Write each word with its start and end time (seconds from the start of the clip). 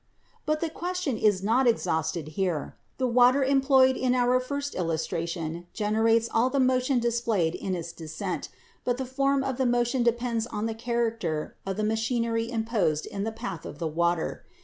"But 0.47 0.61
the 0.61 0.69
question 0.71 1.15
is 1.15 1.43
not 1.43 1.67
exhausted 1.67 2.29
here. 2.29 2.75
The 2.97 3.05
water 3.07 3.43
employed 3.43 3.95
in 3.95 4.15
our 4.15 4.39
first 4.39 4.73
illustration 4.73 5.67
generates 5.73 6.27
all 6.33 6.49
the 6.49 6.59
motion 6.59 6.97
displayed 6.97 7.53
in 7.53 7.75
its 7.75 7.91
descent, 7.93 8.49
but 8.83 8.97
the 8.97 9.05
form 9.05 9.43
of 9.43 9.57
the 9.57 9.67
motion 9.67 10.01
depends 10.01 10.47
on 10.47 10.65
the 10.65 10.73
character 10.73 11.55
of 11.67 11.77
the 11.77 11.83
machinery 11.83 12.45
interposed 12.45 13.05
in 13.05 13.25
the 13.25 13.31
path 13.31 13.63
of 13.63 13.77
the 13.77 13.87
water. 13.87 14.43